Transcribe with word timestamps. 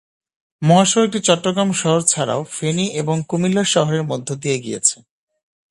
মহাসড়কটি 0.61 1.19
চট্টগ্রাম 1.21 1.69
শহর 1.73 2.01
ছাড়াও 2.03 2.41
ফেনী 2.51 2.85
এবং 3.01 3.15
কুমিল্লা 3.29 3.63
শহরের 3.65 4.03
মধ্যে 4.03 4.33
দিয়ে 4.35 4.57
গিয়েছে। 4.59 4.97